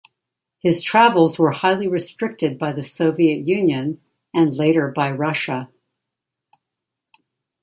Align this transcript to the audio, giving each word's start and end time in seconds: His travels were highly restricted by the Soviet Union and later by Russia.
His 0.57 0.81
travels 0.81 1.37
were 1.37 1.51
highly 1.51 1.87
restricted 1.87 2.57
by 2.57 2.71
the 2.71 2.81
Soviet 2.81 3.45
Union 3.47 4.01
and 4.33 4.51
later 4.55 4.87
by 4.91 5.11
Russia. 5.11 5.69